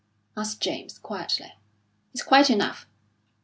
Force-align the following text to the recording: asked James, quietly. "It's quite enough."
asked 0.35 0.59
James, 0.61 0.97
quietly. 0.97 1.53
"It's 2.11 2.23
quite 2.23 2.49
enough." 2.49 2.87